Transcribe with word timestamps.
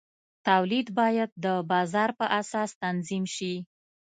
تولید 0.47 0.87
باید 0.99 1.29
د 1.45 1.47
بازار 1.71 2.09
په 2.19 2.25
اساس 2.39 2.69
تنظیم 2.83 3.23
شي. 3.35 3.53